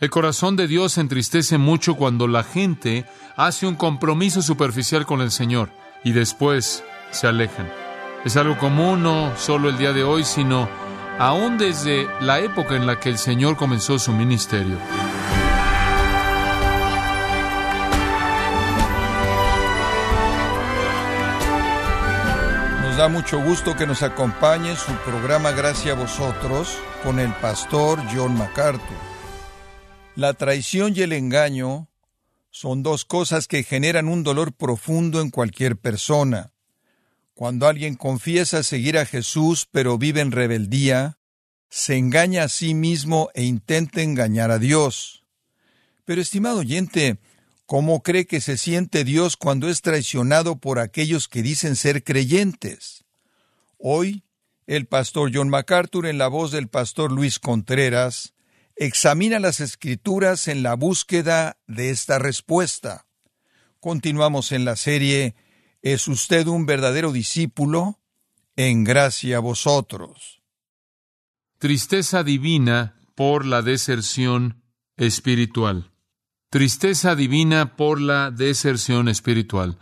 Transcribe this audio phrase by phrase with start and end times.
[0.00, 3.04] El corazón de Dios se entristece mucho cuando la gente
[3.36, 5.70] hace un compromiso superficial con el Señor
[6.02, 7.70] y después se alejan.
[8.24, 10.70] Es algo común no solo el día de hoy, sino
[11.18, 14.78] aún desde la época en la que el Señor comenzó su ministerio.
[22.84, 28.00] Nos da mucho gusto que nos acompañe su programa Gracias a vosotros con el pastor
[28.10, 29.09] John MacArthur.
[30.20, 31.88] La traición y el engaño
[32.50, 36.52] son dos cosas que generan un dolor profundo en cualquier persona.
[37.32, 41.16] Cuando alguien confiesa seguir a Jesús pero vive en rebeldía,
[41.70, 45.24] se engaña a sí mismo e intenta engañar a Dios.
[46.04, 47.16] Pero, estimado oyente,
[47.64, 53.06] ¿cómo cree que se siente Dios cuando es traicionado por aquellos que dicen ser creyentes?
[53.78, 54.24] Hoy,
[54.66, 58.34] el pastor John MacArthur, en la voz del pastor Luis Contreras,
[58.80, 63.06] examina las escrituras en la búsqueda de esta respuesta.
[63.78, 65.36] Continuamos en la serie
[65.82, 68.00] ¿Es usted un verdadero discípulo?
[68.56, 70.42] En gracia a vosotros.
[71.58, 74.62] Tristeza divina por la deserción
[74.96, 75.90] espiritual.
[76.48, 79.78] Tristeza divina por la deserción espiritual.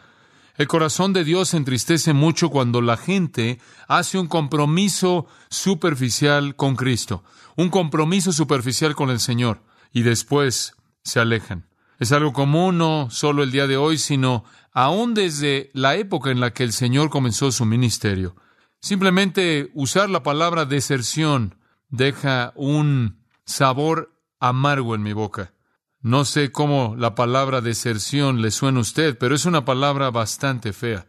[0.59, 6.75] El corazón de Dios se entristece mucho cuando la gente hace un compromiso superficial con
[6.75, 7.23] Cristo,
[7.55, 11.69] un compromiso superficial con el Señor, y después se alejan.
[12.01, 14.43] Es algo común no solo el día de hoy, sino
[14.73, 18.35] aún desde la época en la que el Señor comenzó su ministerio.
[18.81, 21.55] Simplemente usar la palabra deserción
[21.89, 25.53] deja un sabor amargo en mi boca.
[26.01, 30.73] No sé cómo la palabra deserción le suena a usted, pero es una palabra bastante
[30.73, 31.07] fea.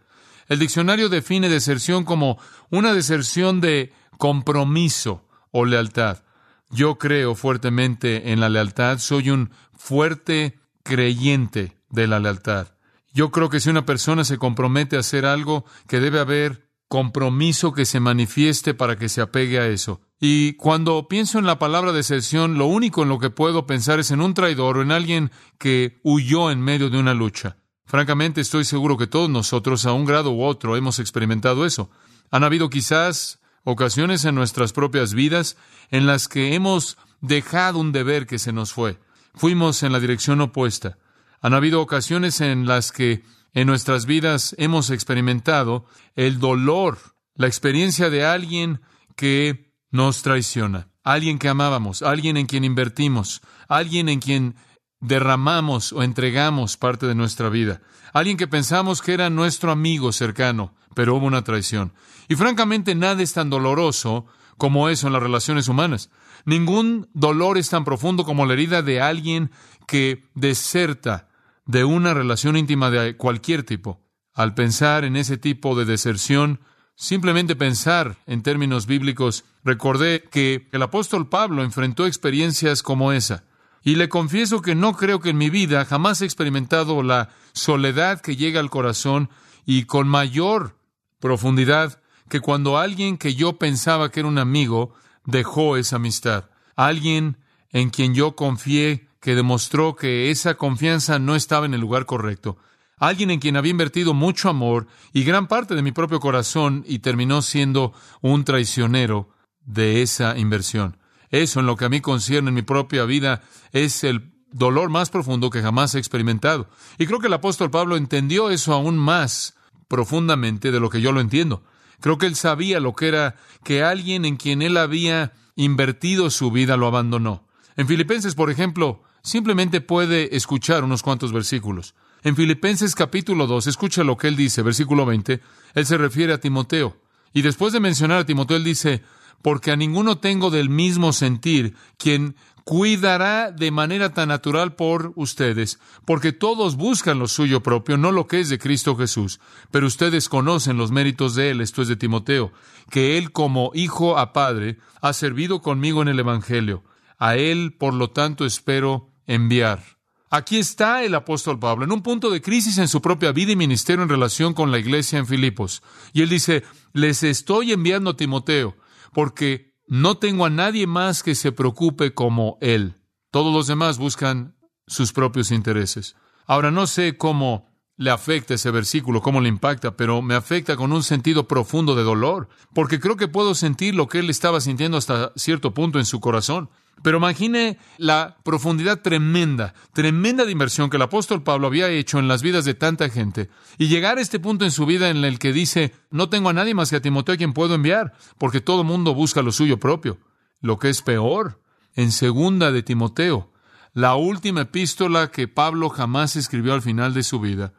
[0.48, 2.40] El diccionario define deserción como
[2.72, 6.24] una deserción de compromiso o lealtad.
[6.72, 12.70] Yo creo fuertemente en la lealtad, soy un fuerte creyente de la lealtad.
[13.14, 17.72] Yo creo que si una persona se compromete a hacer algo, que debe haber compromiso
[17.72, 20.02] que se manifieste para que se apegue a eso.
[20.20, 24.12] Y cuando pienso en la palabra deserción, lo único en lo que puedo pensar es
[24.12, 27.56] en un traidor o en alguien que huyó en medio de una lucha.
[27.86, 31.90] Francamente, estoy seguro que todos nosotros, a un grado u otro, hemos experimentado eso.
[32.32, 35.58] Han habido quizás ocasiones en nuestras propias vidas
[35.92, 38.98] en las que hemos dejado un deber que se nos fue.
[39.36, 40.98] Fuimos en la dirección opuesta.
[41.42, 43.24] Han habido ocasiones en las que
[43.54, 46.98] en nuestras vidas hemos experimentado el dolor,
[47.36, 48.82] la experiencia de alguien
[49.16, 50.88] que nos traiciona.
[51.04, 54.56] Alguien que amábamos, alguien en quien invertimos, alguien en quien
[55.00, 57.82] derramamos o entregamos parte de nuestra vida,
[58.14, 61.94] alguien que pensamos que era nuestro amigo cercano, pero hubo una traición.
[62.28, 64.26] Y francamente nada es tan doloroso
[64.58, 66.10] como eso en las relaciones humanas.
[66.46, 69.52] Ningún dolor es tan profundo como la herida de alguien
[69.88, 71.29] que deserta
[71.70, 74.02] de una relación íntima de cualquier tipo.
[74.34, 76.60] Al pensar en ese tipo de deserción,
[77.02, 83.46] Simplemente pensar en términos bíblicos, recordé que el apóstol Pablo enfrentó experiencias como esa.
[83.82, 88.20] Y le confieso que no creo que en mi vida jamás he experimentado la soledad
[88.20, 89.30] que llega al corazón
[89.66, 90.76] y con mayor
[91.20, 94.94] profundidad que cuando alguien que yo pensaba que era un amigo
[95.24, 96.50] dejó esa amistad.
[96.76, 97.38] Alguien
[97.72, 102.58] en quien yo confié que demostró que esa confianza no estaba en el lugar correcto
[103.00, 107.00] alguien en quien había invertido mucho amor y gran parte de mi propio corazón y
[107.00, 109.30] terminó siendo un traicionero
[109.66, 110.98] de esa inversión.
[111.32, 113.42] Eso en lo que a mí concierne en mi propia vida
[113.72, 116.70] es el dolor más profundo que jamás he experimentado.
[116.98, 119.56] Y creo que el apóstol Pablo entendió eso aún más
[119.88, 121.64] profundamente de lo que yo lo entiendo.
[122.02, 126.52] Creo que él sabía lo que era que alguien en quien él había invertido su
[126.52, 127.46] vida lo abandonó.
[127.76, 131.96] En Filipenses, por ejemplo, simplemente puede escuchar unos cuantos versículos.
[132.24, 135.40] En Filipenses capítulo 2, escucha lo que él dice, versículo 20,
[135.74, 136.98] él se refiere a Timoteo.
[137.34, 139.04] Y después de mencionar a Timoteo, él dice,
[139.42, 142.36] porque a ninguno tengo del mismo sentir, quien
[142.70, 148.28] cuidará de manera tan natural por ustedes, porque todos buscan lo suyo propio, no lo
[148.28, 149.40] que es de Cristo Jesús,
[149.72, 152.52] pero ustedes conocen los méritos de él, esto es de Timoteo,
[152.92, 156.84] que él como hijo a padre ha servido conmigo en el Evangelio.
[157.20, 159.84] A él, por lo tanto, espero enviar.
[160.32, 163.56] Aquí está el apóstol Pablo, en un punto de crisis en su propia vida y
[163.56, 165.84] ministerio en relación con la iglesia en Filipos.
[166.14, 166.64] Y él dice,
[166.94, 168.78] les estoy enviando a Timoteo,
[169.12, 172.96] porque no tengo a nadie más que se preocupe como él.
[173.32, 174.56] Todos los demás buscan
[174.86, 176.16] sus propios intereses.
[176.46, 177.68] Ahora no sé cómo
[177.98, 182.04] le afecta ese versículo, cómo le impacta, pero me afecta con un sentido profundo de
[182.04, 186.06] dolor, porque creo que puedo sentir lo que él estaba sintiendo hasta cierto punto en
[186.06, 186.70] su corazón.
[187.02, 192.28] Pero imagine la profundidad tremenda, tremenda de inversión que el apóstol Pablo había hecho en
[192.28, 195.40] las vidas de tanta gente y llegar a este punto en su vida en el
[195.40, 198.62] que dice, no tengo a nadie más que a Timoteo a quien puedo enviar, porque
[198.62, 200.18] todo mundo busca lo suyo propio.
[200.62, 201.62] Lo que es peor,
[201.96, 203.54] en segunda de Timoteo,
[203.94, 207.74] la última epístola que Pablo jamás escribió al final de su vida,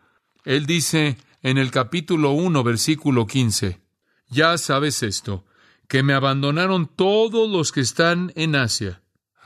[0.44, 3.82] él dice en el capítulo 1, versículo 15,
[4.28, 5.44] ya sabes esto,
[5.88, 9.02] que me abandonaron todos los que están en Asia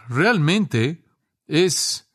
[0.09, 1.05] realmente
[1.47, 2.11] es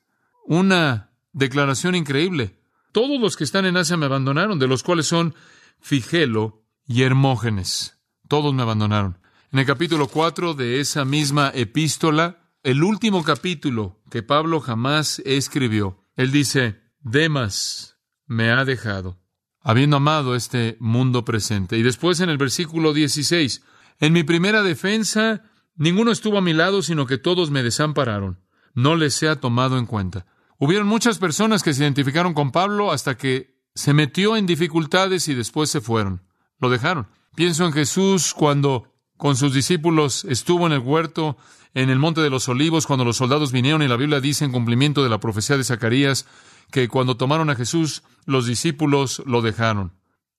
[0.45, 2.59] una declaración increíble.
[2.91, 5.35] Todos los que están en Asia me abandonaron, de los cuales son
[5.79, 7.99] Figelo y Hermógenes.
[8.27, 9.19] Todos me abandonaron.
[9.51, 16.05] En el capítulo 4 de esa misma epístola, el último capítulo que Pablo jamás escribió,
[16.15, 19.17] él dice, Demas me ha dejado,
[19.61, 21.77] habiendo amado este mundo presente.
[21.77, 23.63] Y después en el versículo 16,
[23.99, 25.43] en mi primera defensa
[25.79, 28.37] Ninguno estuvo a mi lado, sino que todos me desampararon.
[28.73, 30.25] No les he tomado en cuenta.
[30.57, 35.33] Hubieron muchas personas que se identificaron con Pablo hasta que se metió en dificultades y
[35.35, 36.21] después se fueron.
[36.59, 37.07] Lo dejaron.
[37.33, 41.37] Pienso en Jesús cuando con sus discípulos estuvo en el huerto,
[41.73, 44.51] en el monte de los olivos, cuando los soldados vinieron y la Biblia dice en
[44.51, 46.27] cumplimiento de la profecía de Zacarías
[46.71, 49.93] que cuando tomaron a Jesús, los discípulos lo dejaron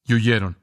[0.05, 0.59] y huyeron.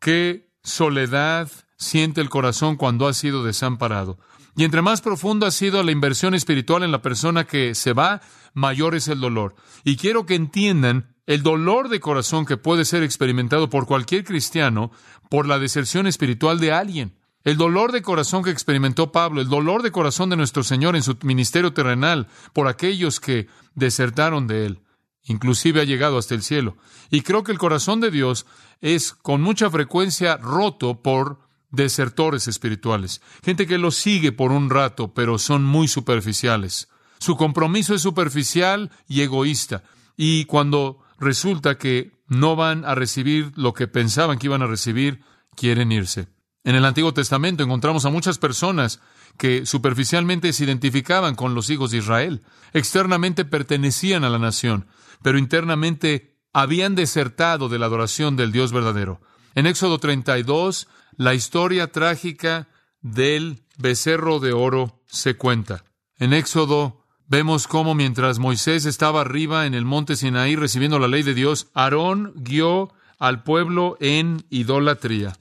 [0.00, 4.18] Qué soledad, siente el corazón cuando ha sido desamparado.
[4.56, 8.22] Y entre más profundo ha sido la inversión espiritual en la persona que se va,
[8.54, 9.54] mayor es el dolor.
[9.84, 14.90] Y quiero que entiendan el dolor de corazón que puede ser experimentado por cualquier cristiano
[15.28, 17.18] por la deserción espiritual de alguien.
[17.44, 21.02] El dolor de corazón que experimentó Pablo, el dolor de corazón de nuestro Señor en
[21.02, 24.80] su ministerio terrenal por aquellos que desertaron de él.
[25.24, 26.76] Inclusive ha llegado hasta el cielo.
[27.10, 28.46] Y creo que el corazón de Dios
[28.80, 31.45] es con mucha frecuencia roto por
[31.76, 36.88] desertores espirituales, gente que los sigue por un rato, pero son muy superficiales.
[37.18, 39.84] Su compromiso es superficial y egoísta,
[40.16, 45.20] y cuando resulta que no van a recibir lo que pensaban que iban a recibir,
[45.54, 46.28] quieren irse.
[46.64, 49.00] En el Antiguo Testamento encontramos a muchas personas
[49.38, 52.42] que superficialmente se identificaban con los hijos de Israel,
[52.72, 54.86] externamente pertenecían a la nación,
[55.22, 59.20] pero internamente habían desertado de la adoración del Dios verdadero.
[59.54, 62.68] En Éxodo 32 la historia trágica
[63.00, 65.84] del becerro de oro se cuenta.
[66.18, 71.22] En Éxodo vemos cómo mientras Moisés estaba arriba en el monte Sinaí recibiendo la ley
[71.22, 75.36] de Dios, Aarón guió al pueblo en idolatría.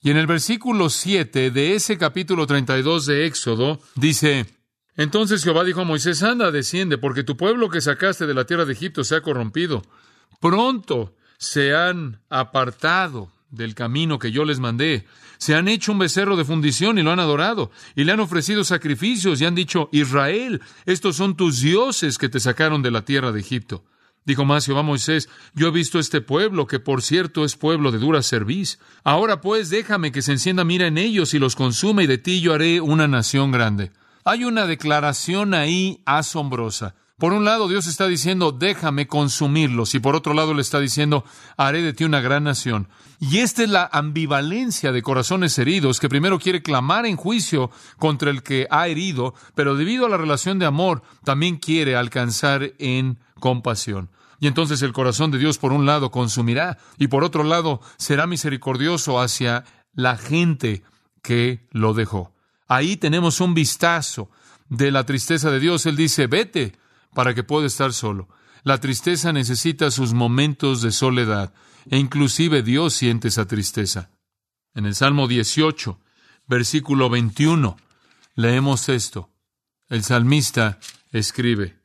[0.00, 4.46] Y en el versículo 7 de ese capítulo 32 de Éxodo dice,
[4.96, 8.64] entonces Jehová dijo a Moisés, anda, desciende, porque tu pueblo que sacaste de la tierra
[8.64, 9.82] de Egipto se ha corrompido.
[10.40, 15.06] Pronto se han apartado del camino que yo les mandé.
[15.38, 18.64] Se han hecho un becerro de fundición y lo han adorado, y le han ofrecido
[18.64, 23.32] sacrificios y han dicho, Israel, estos son tus dioses que te sacaron de la tierra
[23.32, 23.84] de Egipto.
[24.24, 27.98] Dijo más Jehová Moisés, yo he visto este pueblo, que por cierto es pueblo de
[27.98, 28.78] dura cerviz.
[29.02, 32.40] Ahora pues déjame que se encienda mira en ellos y los consume, y de ti
[32.40, 33.92] yo haré una nación grande.
[34.24, 36.94] Hay una declaración ahí asombrosa.
[37.16, 41.24] Por un lado, Dios está diciendo, déjame consumirlos, y por otro lado le está diciendo,
[41.56, 42.88] haré de ti una gran nación.
[43.20, 48.30] Y esta es la ambivalencia de corazones heridos, que primero quiere clamar en juicio contra
[48.30, 53.20] el que ha herido, pero debido a la relación de amor, también quiere alcanzar en
[53.38, 54.10] compasión.
[54.40, 58.26] Y entonces el corazón de Dios, por un lado, consumirá, y por otro lado, será
[58.26, 60.82] misericordioso hacia la gente
[61.22, 62.32] que lo dejó.
[62.66, 64.30] Ahí tenemos un vistazo
[64.68, 65.86] de la tristeza de Dios.
[65.86, 66.72] Él dice, vete,
[67.14, 68.28] para que pueda estar solo.
[68.62, 71.52] La tristeza necesita sus momentos de soledad,
[71.90, 74.10] e inclusive Dios siente esa tristeza.
[74.74, 76.00] En el Salmo 18,
[76.46, 77.76] versículo 21,
[78.34, 79.30] leemos esto.
[79.88, 80.78] El salmista
[81.12, 81.78] escribe,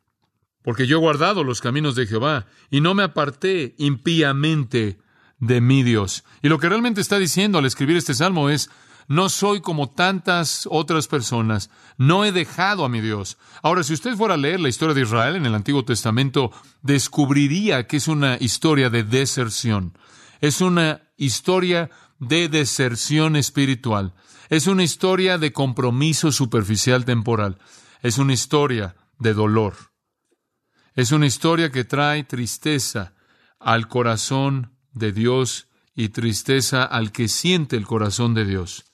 [0.63, 4.99] Porque yo he guardado los caminos de Jehová, y no me aparté impíamente
[5.37, 6.23] de mi Dios.
[6.41, 8.69] Y lo que realmente está diciendo al escribir este salmo es,
[9.09, 11.71] no soy como tantas otras personas.
[11.97, 13.39] No he dejado a mi Dios.
[13.63, 16.51] Ahora, si usted fuera a leer la historia de Israel en el Antiguo Testamento,
[16.83, 19.97] descubriría que es una historia de deserción.
[20.41, 21.89] Es una historia
[22.19, 24.13] de deserción espiritual.
[24.47, 27.57] Es una historia de compromiso superficial temporal.
[28.03, 29.73] Es una historia de dolor.
[30.93, 33.15] Es una historia que trae tristeza
[33.59, 38.85] al corazón de Dios y tristeza al que siente el corazón de Dios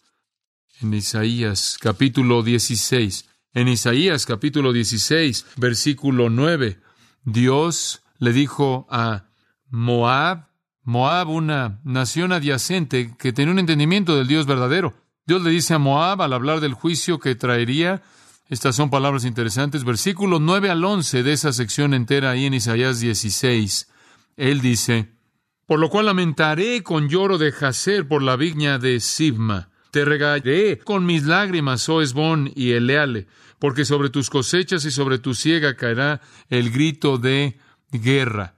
[0.81, 3.25] en Isaías capítulo 16.
[3.53, 6.79] En Isaías capítulo 16, versículo 9,
[7.23, 9.25] Dios le dijo a
[9.69, 10.49] Moab,
[10.83, 14.93] Moab, una nación adyacente que tenía un entendimiento del Dios verdadero.
[15.25, 18.03] Dios le dice a Moab al hablar del juicio que traería
[18.47, 19.83] Estas son palabras interesantes.
[19.83, 23.89] Versículos 9 al 11 de esa sección entera ahí en Isaías 16.
[24.37, 25.13] Él dice,
[25.65, 29.69] Por lo cual lamentaré con lloro de Jacer por la viña de Sibma.
[29.95, 33.27] Te regalé con mis lágrimas, oh Esbón y Eleale,
[33.59, 37.57] porque sobre tus cosechas y sobre tu siega caerá el grito de
[37.93, 38.55] guerra.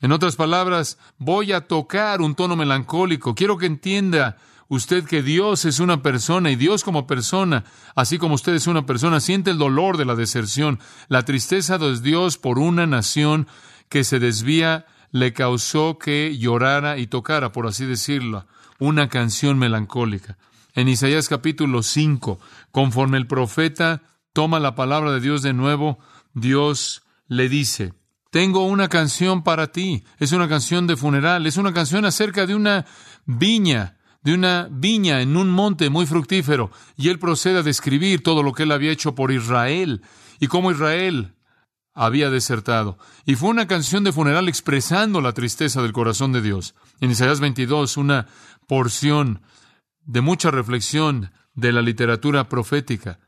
[0.00, 3.34] En otras palabras, voy a tocar un tono melancólico.
[3.34, 4.38] Quiero que entienda
[4.68, 7.64] usted que Dios es una persona y Dios como persona,
[7.94, 10.80] así como usted es una persona, siente el dolor de la deserción.
[11.08, 13.46] La tristeza de Dios por una nación
[13.90, 18.46] que se desvía le causó que llorara y tocara, por así decirlo,
[18.78, 20.38] una canción melancólica.
[20.74, 22.38] En Isaías capítulo 5,
[22.70, 24.02] conforme el profeta
[24.32, 25.98] toma la palabra de Dios de nuevo,
[26.34, 27.92] Dios le dice,
[28.30, 32.54] tengo una canción para ti, es una canción de funeral, es una canción acerca de
[32.54, 32.86] una
[33.26, 38.42] viña de una viña en un monte muy fructífero, y él procede a describir todo
[38.42, 40.02] lo que él había hecho por Israel
[40.38, 41.34] y cómo Israel
[41.94, 42.98] había desertado.
[43.26, 46.74] Y fue una canción de funeral expresando la tristeza del corazón de Dios.
[47.00, 48.28] En Isaías 22, una
[48.66, 49.42] porción
[50.04, 53.20] de mucha reflexión de la literatura profética.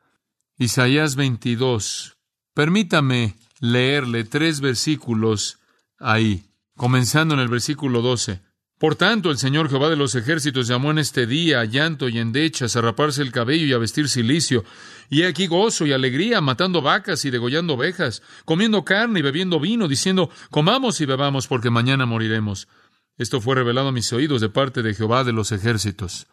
[0.58, 2.16] Isaías 22.
[2.54, 5.58] Permítame leerle tres versículos
[5.98, 6.44] ahí,
[6.76, 8.40] comenzando en el versículo 12.
[8.78, 12.18] Por tanto, el Señor Jehová de los ejércitos llamó en este día a llanto y
[12.18, 14.64] endechas, a raparse el cabello y a vestir silicio.
[15.08, 19.86] Y aquí gozo y alegría, matando vacas y degollando ovejas, comiendo carne y bebiendo vino,
[19.86, 22.68] diciendo, comamos y bebamos, porque mañana moriremos.
[23.16, 26.26] Esto fue revelado a mis oídos de parte de Jehová de los ejércitos.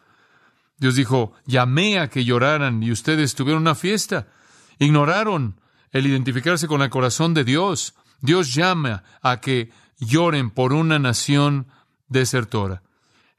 [0.82, 4.26] Dios dijo, llamé a que lloraran y ustedes tuvieron una fiesta.
[4.80, 5.60] Ignoraron
[5.92, 7.94] el identificarse con el corazón de Dios.
[8.20, 9.70] Dios llama a que
[10.00, 11.68] lloren por una nación
[12.08, 12.82] desertora.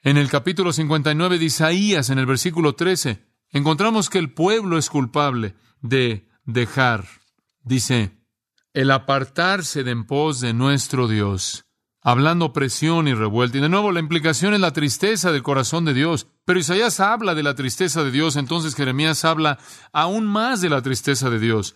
[0.03, 4.89] En el capítulo 59 de Isaías, en el versículo 13, encontramos que el pueblo es
[4.89, 7.03] culpable de dejar,
[7.61, 8.21] dice,
[8.71, 11.65] el apartarse de en pos de nuestro Dios,
[12.01, 13.57] hablando presión y revuelta.
[13.57, 16.27] Y de nuevo la implicación es la tristeza del corazón de Dios.
[16.45, 19.59] Pero Isaías habla de la tristeza de Dios, entonces Jeremías habla
[19.93, 21.75] aún más de la tristeza de Dios.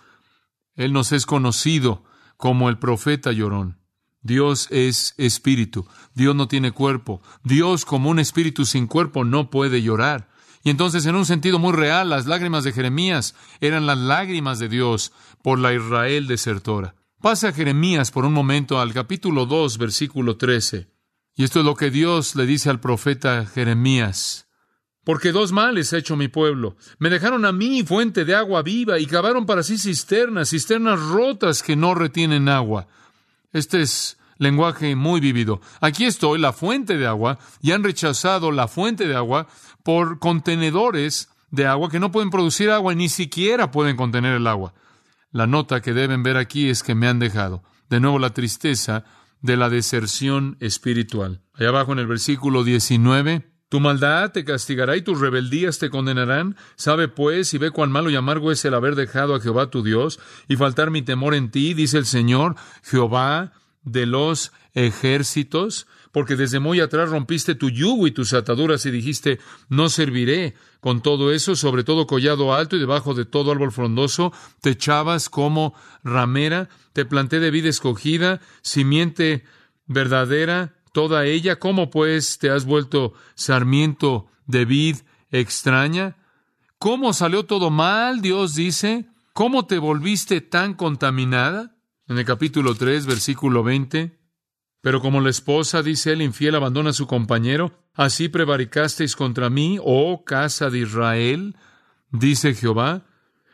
[0.75, 2.03] Él nos es conocido
[2.35, 3.79] como el profeta llorón.
[4.21, 9.81] Dios es espíritu, Dios no tiene cuerpo, Dios como un espíritu sin cuerpo no puede
[9.81, 10.29] llorar.
[10.63, 14.67] Y entonces, en un sentido muy real, las lágrimas de Jeremías eran las lágrimas de
[14.67, 16.95] Dios por la Israel desertora.
[17.21, 20.91] Pasa Jeremías por un momento al capítulo 2, versículo 13.
[21.35, 24.46] Y esto es lo que Dios le dice al profeta Jeremías.
[25.07, 26.75] Porque dos males ha hecho mi pueblo.
[26.99, 31.63] Me dejaron a mí fuente de agua viva y cavaron para sí cisternas, cisternas rotas
[31.63, 32.89] que no retienen agua.
[33.53, 35.61] Este es lenguaje muy vívido.
[35.79, 39.47] Aquí estoy, la fuente de agua, y han rechazado la fuente de agua
[39.81, 44.73] por contenedores de agua que no pueden producir agua ni siquiera pueden contener el agua.
[45.31, 47.63] La nota que deben ver aquí es que me han dejado.
[47.89, 49.05] De nuevo la tristeza
[49.39, 51.43] de la deserción espiritual.
[51.53, 56.55] Allá abajo en el versículo 19, tu maldad te castigará y tus rebeldías te condenarán.
[56.75, 59.83] Sabe pues y ve cuán malo y amargo es el haber dejado a Jehová tu
[59.83, 63.51] Dios y faltar mi temor en ti, dice el Señor, Jehová
[63.83, 69.39] de los ejércitos, porque desde muy atrás rompiste tu yugo y tus ataduras y dijiste,
[69.69, 70.55] no serviré.
[70.79, 74.31] Con todo eso, sobre todo collado alto y debajo de todo árbol frondoso,
[74.61, 79.43] te echabas como ramera, te planté de vida escogida, simiente
[79.87, 81.59] verdadera, toda ella?
[81.59, 84.95] ¿Cómo pues te has vuelto sarmiento de vid
[85.29, 86.17] extraña?
[86.79, 88.19] ¿Cómo salió todo mal?
[88.19, 89.05] Dios dice.
[89.31, 91.77] ¿Cómo te volviste tan contaminada?
[92.07, 94.17] En el capítulo 3, versículo 20.
[94.81, 99.77] Pero como la esposa, dice el infiel, abandona a su compañero, así prevaricasteis contra mí,
[99.79, 101.57] oh casa de Israel,
[102.09, 103.05] dice Jehová.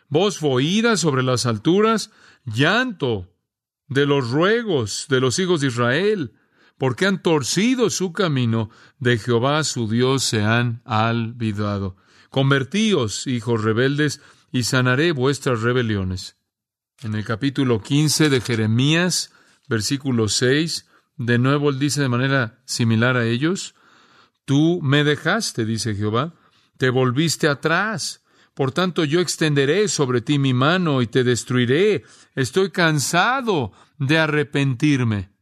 [0.07, 2.09] Voz oída sobre las alturas,
[2.45, 3.35] llanto
[3.89, 6.38] de los ruegos de los hijos de Israel
[6.83, 11.95] porque han torcido su camino, de Jehová su Dios se han olvidado.
[12.29, 14.19] Convertíos, hijos rebeldes,
[14.51, 16.35] y sanaré vuestras rebeliones.
[17.01, 19.31] En el capítulo 15 de Jeremías,
[19.69, 20.85] versículo 6,
[21.15, 23.75] de nuevo él dice de manera similar a ellos,
[24.43, 26.33] Tú me dejaste, dice Jehová,
[26.75, 28.25] te volviste atrás.
[28.53, 32.03] Por tanto, yo extenderé sobre ti mi mano y te destruiré.
[32.35, 35.32] Estoy cansado de arrepentirme.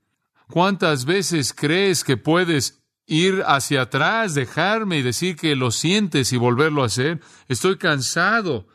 [0.51, 6.38] ¿Cuántas veces crees que puedes ir hacia atrás, dejarme y decir que lo sientes y
[6.38, 7.22] volverlo a hacer?
[7.48, 8.67] Estoy cansado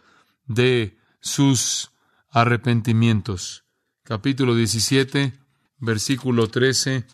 [0.47, 1.91] de sus
[2.31, 3.65] arrepentimientos.
[4.05, 5.35] Capítulo 17,
[5.77, 7.05] versículo 13.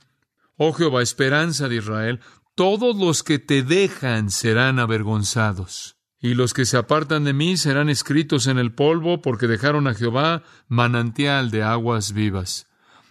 [0.59, 2.21] Oh Jehová, esperanza de Israel,
[2.55, 5.97] todos los que te dejan serán avergonzados.
[6.25, 9.95] y los que se apartan de mí serán escritos en el polvo, porque dejaron a
[9.95, 12.69] Jehová manantial de aguas vivas.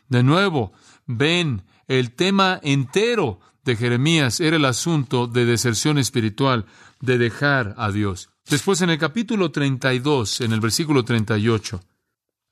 [0.08, 0.72] De nuevo,
[1.06, 6.66] ven, el tema entero de Jeremías era el asunto de deserción espiritual,
[7.00, 8.30] de dejar a Dios.
[8.50, 11.82] Después en el capítulo 32, en el versículo 38,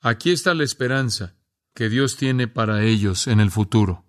[0.00, 1.34] aquí está la esperanza
[1.74, 4.04] que Dios tiene para ellos en el futuro.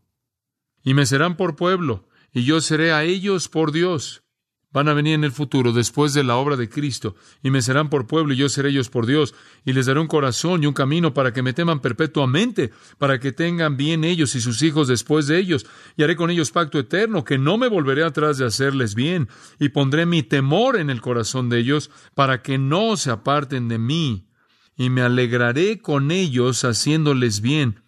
[0.84, 4.24] Y me serán por pueblo, y yo seré a ellos por Dios.
[4.74, 7.90] Van a venir en el futuro, después de la obra de Cristo, y me serán
[7.90, 9.36] por pueblo, y yo seré ellos por Dios,
[9.66, 13.34] y les daré un corazón y un camino para que me teman perpetuamente, para que
[13.34, 15.66] tengan bien ellos y sus hijos después de ellos,
[15.98, 19.28] y haré con ellos pacto eterno, que no me volveré atrás de hacerles bien,
[19.60, 23.78] y pondré mi temor en el corazón de ellos, para que no se aparten de
[23.78, 24.30] mí,
[24.78, 27.84] y me alegraré con ellos haciéndoles bien.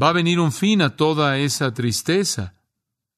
[0.00, 2.54] Va a venir un fin a toda esa tristeza.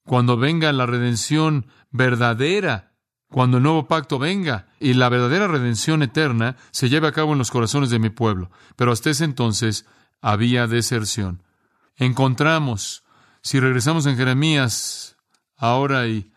[0.05, 2.88] Cuando venga la redención verdadera,
[3.31, 7.39] cuando el nuevo pacto venga y la verdadera redención eterna se lleve a cabo en
[7.39, 8.51] los corazones de mi pueblo.
[8.77, 9.87] Pero hasta ese entonces
[10.21, 11.43] había deserción.
[11.97, 13.05] Encontramos,
[13.43, 15.17] si regresamos en Jeremías
[15.57, 16.33] ahora y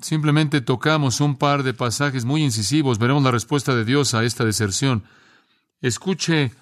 [0.00, 4.44] simplemente tocamos un par de pasajes muy incisivos, veremos la respuesta de Dios a esta
[4.44, 5.04] deserción.
[5.80, 6.52] Escuche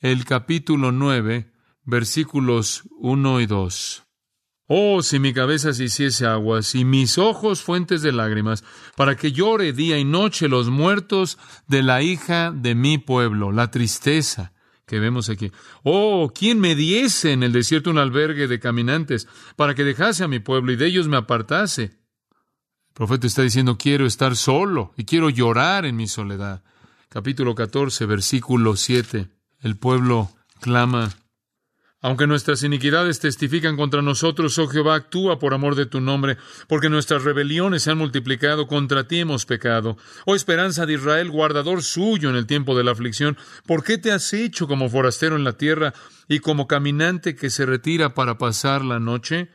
[0.00, 1.52] el capítulo 9,
[1.84, 4.04] versículos 1 y 2.
[4.66, 8.64] Oh, si mi cabeza se hiciese aguas y mis ojos fuentes de lágrimas,
[8.96, 13.70] para que llore día y noche los muertos de la hija de mi pueblo, la
[13.70, 14.52] tristeza
[14.86, 15.50] que vemos aquí.
[15.82, 19.26] Oh, ¿quién me diese en el desierto un albergue de caminantes,
[19.56, 21.82] para que dejase a mi pueblo y de ellos me apartase?
[21.82, 26.62] El profeta está diciendo, quiero estar solo y quiero llorar en mi soledad.
[27.08, 29.28] Capítulo 14, versículo 7.
[29.60, 31.10] El pueblo clama
[32.02, 36.90] aunque nuestras iniquidades testifican contra nosotros, oh Jehová, actúa por amor de tu nombre, porque
[36.90, 39.96] nuestras rebeliones se han multiplicado, contra ti hemos pecado.
[40.26, 44.10] Oh esperanza de Israel, guardador suyo en el tiempo de la aflicción, ¿por qué te
[44.10, 45.94] has hecho como forastero en la tierra
[46.28, 49.50] y como caminante que se retira para pasar la noche?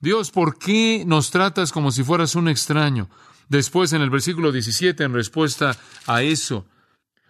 [0.00, 3.08] Dios, ¿por qué nos tratas como si fueras un extraño?
[3.48, 6.66] Después, en el versículo 17, en respuesta a eso,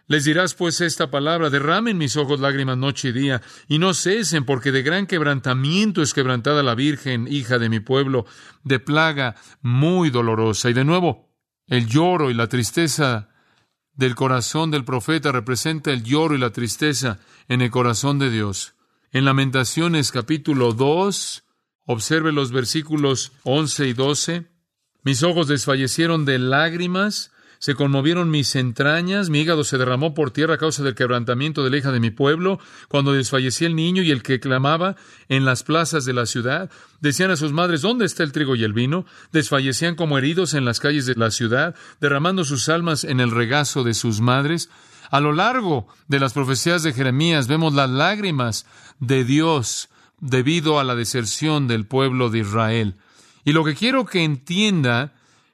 [0.09, 4.45] les dirás pues esta palabra, derramen mis ojos lágrimas noche y día, y no cesen,
[4.45, 8.27] porque de gran quebrantamiento es quebrantada la Virgen, hija de mi pueblo,
[8.65, 10.71] de plaga muy dolorosa.
[10.71, 11.31] Y de nuevo,
[11.67, 13.29] el lloro y la tristeza
[13.95, 18.75] del corazón del profeta representa el lloro y la tristeza en el corazón de Dios.
[19.13, 21.45] En Lamentaciones capítulo 2,
[21.87, 24.47] observe los versículos 11 y 12.
[25.05, 27.32] Mis ojos desfallecieron de lágrimas,
[27.63, 31.71] se conmovieron mis entrañas, mi hígado se derramó por tierra a causa del quebrantamiento de
[31.71, 34.97] la hija de mi pueblo, cuando desfallecía el niño y el que clamaba
[35.29, 36.73] en las plazas de la ciudad.
[37.01, 39.07] Decían a sus madres, ¿dónde está el trigo y el vino?
[39.31, 43.85] Desfallecían como heridos en las calles de la ciudad, derramando sus almas en el regazo
[43.85, 44.69] de sus madres.
[45.13, 48.67] A lo largo de las profecías de Jeremías vemos las lágrimas
[48.99, 52.97] de Dios debido a la deserción del pueblo de Israel.
[53.45, 55.13] Y lo que quiero que entienda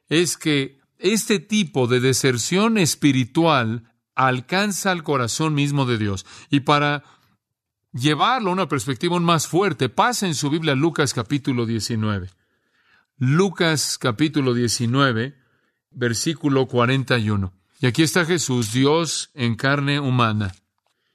[0.09, 6.27] es que este tipo de deserción espiritual alcanza al corazón mismo de Dios.
[6.51, 7.05] Y para
[7.93, 12.31] llevarlo a una perspectiva aún más fuerte, pasa en su Biblia Lucas capítulo 19.
[13.17, 15.37] Lucas capítulo 19,
[15.91, 17.53] versículo 41.
[17.81, 20.55] Y aquí está Jesús, Dios en carne humana.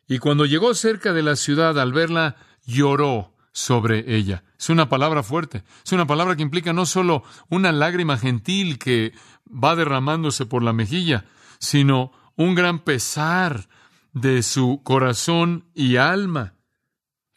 [0.08, 4.44] Y cuando llegó cerca de la ciudad, al verla, lloró sobre ella.
[4.58, 5.64] Es una palabra fuerte.
[5.86, 9.14] Es una palabra que implica no solo una lágrima gentil que
[9.54, 11.26] va derramándose por la mejilla,
[11.60, 13.68] sino un gran pesar
[14.14, 16.56] de su corazón y alma.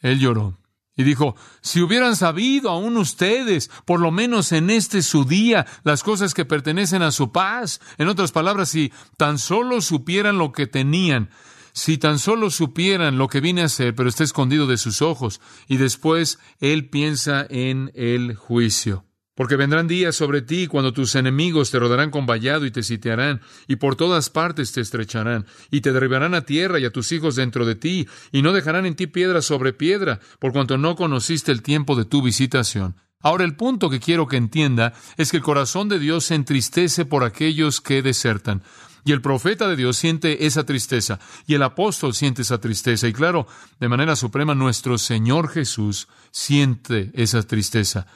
[0.01, 0.59] Él lloró
[0.97, 6.03] y dijo, si hubieran sabido aún ustedes, por lo menos en este su día, las
[6.03, 10.67] cosas que pertenecen a su paz, en otras palabras, si tan solo supieran lo que
[10.67, 11.29] tenían,
[11.75, 15.43] si tan solo supieran lo que vine a hacer, pero está escondido de sus ojos,
[15.69, 19.05] y después él piensa en el juicio.
[19.37, 23.43] Porque vendrán días sobre ti cuando tus enemigos te rodarán con vallado y te sitiarán,
[23.69, 27.37] y por todas partes te estrecharán, y te derribarán a tierra y a tus hijos
[27.37, 31.53] dentro de ti, y no dejarán en ti piedra sobre piedra, por cuanto no conociste
[31.53, 32.97] el tiempo de tu visitación.
[33.21, 37.05] Ahora el punto que quiero que entienda es que el corazón de Dios se entristece
[37.05, 38.63] por aquellos que desertan.
[39.05, 43.13] Y el profeta de Dios siente esa tristeza, y el apóstol siente esa tristeza, y
[43.13, 43.47] claro,
[43.79, 48.07] de manera suprema nuestro Señor Jesús siente esa tristeza.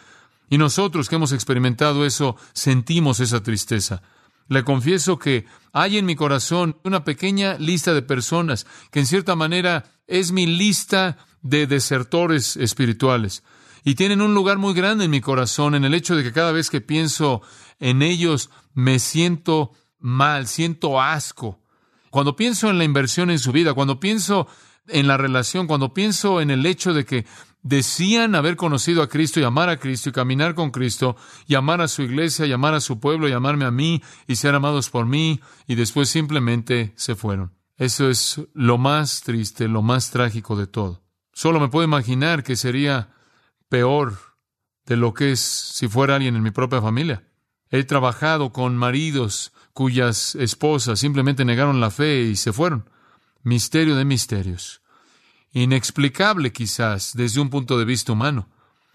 [0.50, 4.02] Y nosotros que hemos experimentado eso, sentimos esa tristeza.
[4.48, 9.36] Le confieso que hay en mi corazón una pequeña lista de personas que en cierta
[9.36, 13.44] manera es mi lista de desertores espirituales.
[13.84, 16.50] Y tienen un lugar muy grande en mi corazón en el hecho de que cada
[16.50, 17.42] vez que pienso
[17.78, 21.60] en ellos me siento mal, siento asco.
[22.10, 24.48] Cuando pienso en la inversión en su vida, cuando pienso
[24.88, 27.24] en la relación, cuando pienso en el hecho de que
[27.62, 31.81] decían haber conocido a Cristo y amar a Cristo y caminar con Cristo y amar
[31.81, 34.90] a su iglesia y amar a su pueblo y amarme a mí y ser amados
[34.90, 37.53] por mí y después simplemente se fueron.
[37.77, 41.03] Eso es lo más triste, lo más trágico de todo.
[41.33, 43.14] Solo me puedo imaginar que sería
[43.68, 44.18] peor
[44.87, 47.25] de lo que es si fuera alguien en mi propia familia.
[47.70, 52.90] He trabajado con maridos cuyas esposas simplemente negaron la fe y se fueron.
[53.42, 54.83] Misterio de misterios.
[55.52, 58.48] Inexplicable quizás desde un punto de vista humano.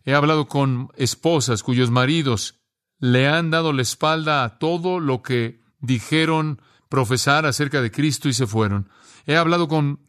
[0.05, 2.59] He hablado con esposas cuyos maridos
[2.99, 8.33] le han dado la espalda a todo lo que dijeron profesar acerca de Cristo y
[8.33, 8.89] se fueron.
[9.25, 9.99] He hablado con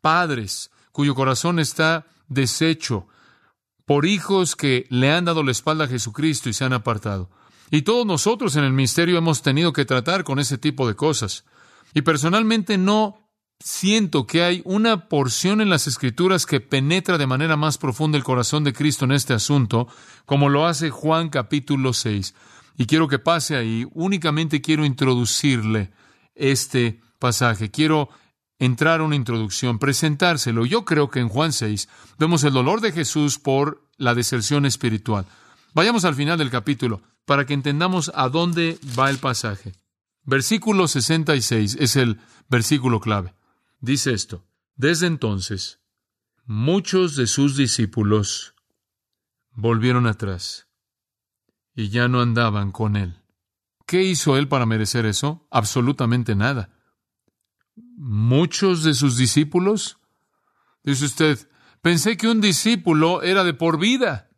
[0.00, 3.08] padres cuyo corazón está deshecho
[3.84, 7.28] por hijos que le han dado la espalda a Jesucristo y se han apartado.
[7.70, 11.44] Y todos nosotros en el ministerio hemos tenido que tratar con ese tipo de cosas.
[11.92, 13.19] Y personalmente no
[13.60, 18.24] siento que hay una porción en las Escrituras que penetra de manera más profunda el
[18.24, 19.86] corazón de Cristo en este asunto,
[20.26, 22.34] como lo hace Juan capítulo 6.
[22.78, 25.90] Y quiero que pase ahí, únicamente quiero introducirle
[26.34, 27.70] este pasaje.
[27.70, 28.08] Quiero
[28.58, 30.64] entrar a una introducción, presentárselo.
[30.64, 35.26] Yo creo que en Juan 6 vemos el dolor de Jesús por la deserción espiritual.
[35.74, 39.72] Vayamos al final del capítulo para que entendamos a dónde va el pasaje.
[40.24, 42.18] Versículo 66 es el
[42.48, 43.34] versículo clave.
[43.80, 45.80] Dice esto, desde entonces
[46.44, 48.54] muchos de sus discípulos
[49.52, 50.68] volvieron atrás
[51.74, 53.22] y ya no andaban con él.
[53.86, 55.46] ¿Qué hizo él para merecer eso?
[55.50, 56.70] Absolutamente nada.
[57.96, 59.98] Muchos de sus discípulos,
[60.84, 64.30] dice usted, pensé que un discípulo era de por vida.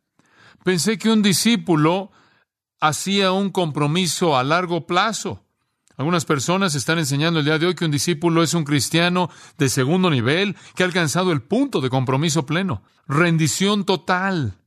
[0.63, 2.11] Pensé que un discípulo
[2.79, 5.42] hacía un compromiso a largo plazo.
[6.03, 9.69] Algunas personas están enseñando el día de hoy que un discípulo es un cristiano de
[9.69, 14.57] segundo nivel que ha alcanzado el punto de compromiso pleno, rendición total,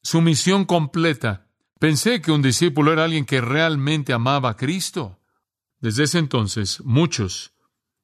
[0.00, 1.48] sumisión completa.
[1.80, 5.18] Pensé que un discípulo era alguien que realmente amaba a Cristo.
[5.80, 7.52] Desde ese entonces, muchos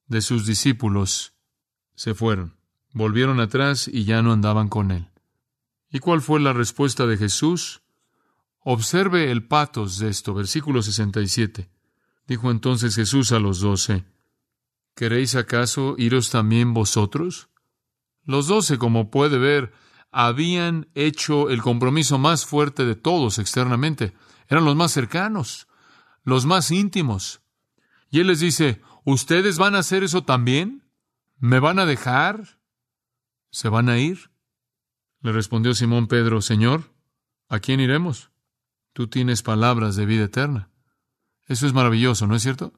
[0.09, 1.35] de sus discípulos
[1.95, 2.57] se fueron,
[2.92, 5.09] volvieron atrás y ya no andaban con él.
[5.88, 7.85] ¿Y cuál fue la respuesta de Jesús?
[8.59, 11.71] Observe el patos de esto, versículo 67.
[12.33, 14.07] Dijo entonces Jesús a los doce,
[14.95, 17.51] ¿queréis acaso iros también vosotros?
[18.25, 19.75] Los doce, como puede ver,
[20.11, 24.14] habían hecho el compromiso más fuerte de todos externamente.
[24.49, 25.68] Eran los más cercanos,
[26.23, 27.42] los más íntimos.
[28.09, 30.88] Y Él les dice, ¿ustedes van a hacer eso también?
[31.37, 32.61] ¿Me van a dejar?
[33.51, 34.31] ¿Se van a ir?
[35.21, 36.95] Le respondió Simón Pedro, Señor,
[37.51, 38.31] ¿a quién iremos?
[38.95, 40.71] Tú tienes palabras de vida eterna.
[41.46, 42.72] Eso es maravilloso, ¿no es cierto?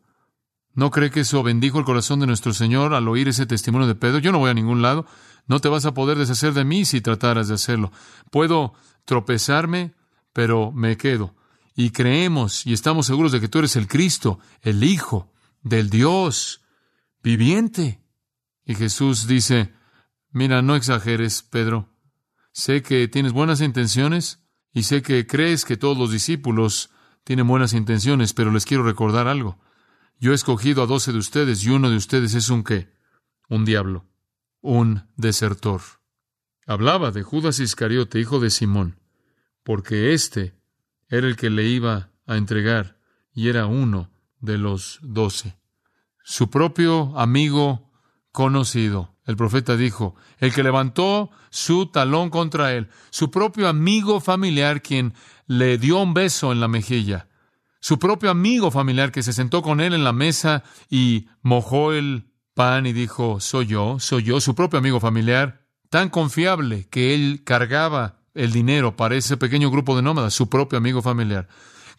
[0.75, 3.95] ¿No cree que eso bendijo el corazón de nuestro Señor al oír ese testimonio de
[3.95, 4.19] Pedro?
[4.19, 5.07] Yo no voy a ningún lado.
[5.47, 7.93] No te vas a poder deshacer de mí si trataras de hacerlo.
[8.31, 8.75] Puedo
[9.05, 9.95] tropezarme,
[10.33, 11.37] pero me quedo.
[11.77, 16.63] Y creemos y estamos seguros de que tú eres el Cristo, el Hijo del Dios
[17.23, 18.01] viviente.
[18.65, 19.73] Y Jesús dice,
[20.31, 21.89] mira, no exageres, Pedro.
[22.53, 24.41] Sé que tienes buenas intenciones
[24.73, 26.91] y sé que crees que todos los discípulos
[27.25, 29.59] tienen buenas intenciones, pero les quiero recordar algo.
[30.21, 32.95] Yo he escogido a doce de ustedes y uno de ustedes es un qué?
[33.49, 34.07] Un diablo,
[34.61, 35.81] un desertor.
[36.67, 39.01] Hablaba de Judas Iscariote, hijo de Simón,
[39.63, 40.55] porque éste
[41.09, 42.99] era el que le iba a entregar
[43.33, 44.11] y era uno
[44.41, 45.59] de los doce.
[46.23, 47.91] Su propio amigo
[48.35, 54.83] conocido, el profeta dijo, el que levantó su talón contra él, su propio amigo familiar
[54.83, 55.15] quien
[55.47, 57.29] le dio un beso en la mejilla,
[57.79, 62.27] su propio amigo familiar que se sentó con él en la mesa y mojó el
[62.55, 67.43] pan y dijo, soy yo, soy yo, su propio amigo familiar, tan confiable que él
[67.45, 71.47] cargaba el dinero para ese pequeño grupo de nómadas, su propio amigo familiar.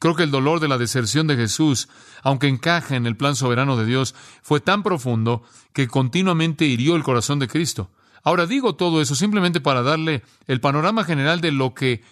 [0.05, 1.89] Creo que el dolor de la deserción de Jesús,
[2.21, 4.13] aunque encaja en el plan soberano de Dios,
[4.43, 5.41] fue tan profundo
[5.73, 7.89] que continuamente hirió el corazón de Cristo.
[8.21, 12.03] Ahora digo todo eso simplemente para darle el panorama general de lo que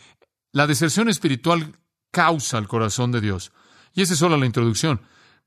[0.51, 1.77] la deserción espiritual
[2.09, 3.51] causa al corazón de Dios.
[3.93, 5.01] Y esa es solo la introducción.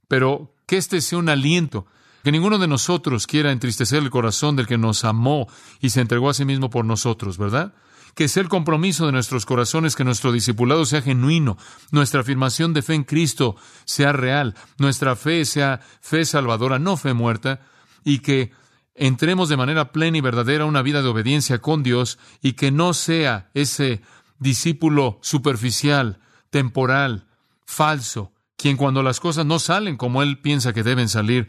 [0.07, 1.87] Pero que este sea un aliento,
[2.23, 5.49] que ninguno de nosotros quiera entristecer el corazón del que nos amó
[5.81, 7.75] y se entregó a sí mismo por nosotros, ¿verdad?
[8.17, 11.59] Que sea el compromiso de nuestros corazones, que nuestro discipulado sea genuino,
[11.91, 17.13] nuestra afirmación de fe en Cristo sea real, nuestra fe sea fe salvadora, no fe
[17.13, 17.61] muerta,
[18.05, 18.53] y que
[18.95, 22.71] entremos de manera plena y verdadera a una vida de obediencia con Dios y que
[22.71, 24.01] no sea ese
[24.39, 27.27] discípulo superficial, temporal,
[27.67, 31.49] falso, quien cuando las cosas no salen como él piensa que deben salir,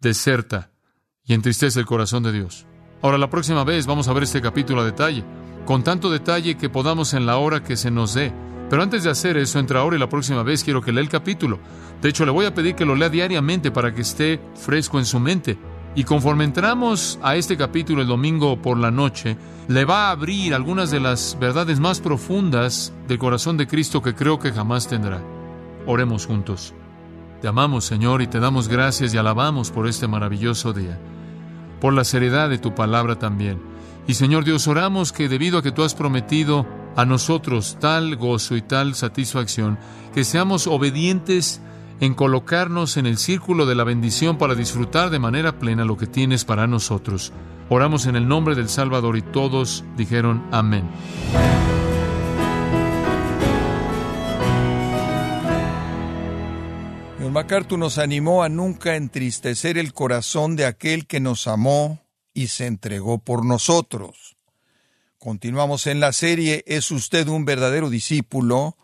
[0.00, 0.72] deserta
[1.24, 2.66] y entristece el corazón de Dios.
[3.00, 5.24] Ahora, la próxima vez vamos a ver este capítulo a detalle,
[5.64, 8.32] con tanto detalle que podamos en la hora que se nos dé.
[8.70, 11.08] Pero antes de hacer eso, entre ahora y la próxima vez, quiero que lea el
[11.08, 11.58] capítulo.
[12.00, 15.04] De hecho, le voy a pedir que lo lea diariamente para que esté fresco en
[15.04, 15.58] su mente.
[15.94, 19.36] Y conforme entramos a este capítulo el domingo por la noche,
[19.68, 24.14] le va a abrir algunas de las verdades más profundas del corazón de Cristo que
[24.14, 25.22] creo que jamás tendrá.
[25.86, 26.74] Oremos juntos.
[27.40, 30.98] Te amamos, Señor, y te damos gracias y alabamos por este maravilloso día,
[31.80, 33.73] por la seriedad de tu palabra también.
[34.06, 38.56] Y Señor Dios, oramos que debido a que tú has prometido a nosotros tal gozo
[38.56, 39.78] y tal satisfacción,
[40.14, 41.60] que seamos obedientes
[42.00, 46.06] en colocarnos en el círculo de la bendición para disfrutar de manera plena lo que
[46.06, 47.32] tienes para nosotros.
[47.68, 50.84] Oramos en el nombre del Salvador y todos dijeron amén.
[57.34, 62.03] MacArthur nos animó a nunca entristecer el corazón de aquel que nos amó
[62.34, 64.36] y se entregó por nosotros.
[65.18, 68.76] Continuamos en la serie ¿Es usted un verdadero discípulo?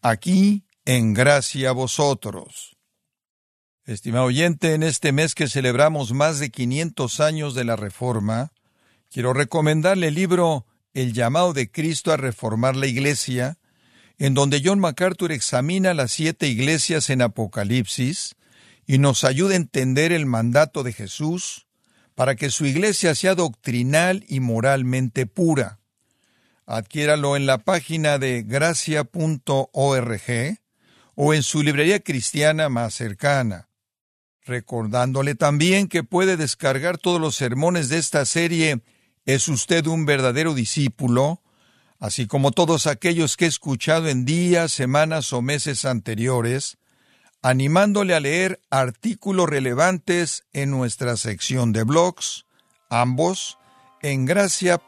[0.00, 2.76] Aquí en gracia a vosotros.
[3.84, 8.52] Estimado oyente, en este mes que celebramos más de 500 años de la Reforma,
[9.10, 13.58] quiero recomendarle el libro El llamado de Cristo a reformar la Iglesia,
[14.18, 18.36] en donde John MacArthur examina las siete iglesias en Apocalipsis
[18.86, 21.67] y nos ayuda a entender el mandato de Jesús
[22.18, 25.78] para que su iglesia sea doctrinal y moralmente pura.
[26.66, 30.20] Adquiéralo en la página de gracia.org
[31.14, 33.68] o en su librería cristiana más cercana.
[34.44, 38.82] Recordándole también que puede descargar todos los sermones de esta serie
[39.24, 41.40] ¿Es usted un verdadero discípulo?
[42.00, 46.78] así como todos aquellos que he escuchado en días, semanas o meses anteriores,
[47.48, 52.44] animándole a leer artículos relevantes en nuestra sección de blogs,
[52.90, 53.56] ambos
[54.02, 54.84] en gracia.org.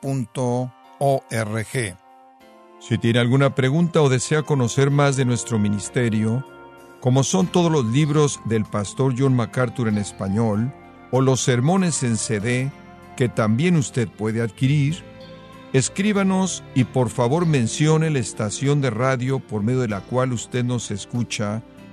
[2.79, 6.47] Si tiene alguna pregunta o desea conocer más de nuestro ministerio,
[7.01, 10.71] como son todos los libros del pastor John MacArthur en español,
[11.13, 12.71] o los sermones en CD
[13.17, 15.03] que también usted puede adquirir,
[15.73, 20.65] Escríbanos y por favor mencione la estación de radio por medio de la cual usted
[20.65, 21.63] nos escucha